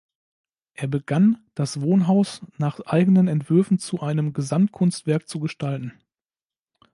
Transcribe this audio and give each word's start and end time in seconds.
Er 0.73 0.87
begann, 0.87 1.37
das 1.53 1.79
Wohnhaus 1.79 2.41
nach 2.57 2.79
eigenen 2.87 3.27
Entwürfen 3.27 3.77
zu 3.77 3.99
einem 4.01 4.33
Gesamtkunstwerk 4.33 5.29
zu 5.29 5.39
gestalten. 5.39 5.93